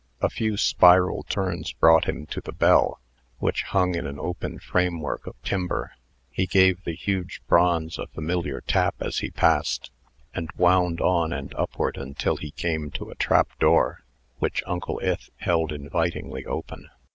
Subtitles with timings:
[0.19, 2.99] A few spiral turns brought him to the bell,
[3.37, 5.91] which hung in an open framework of timber.
[6.31, 9.91] He gave the huge bronze a familiar tap as he passed,
[10.33, 14.03] and wound on and upward until he came to a trap door,
[14.39, 16.89] which Uncle Ith held invitingly open.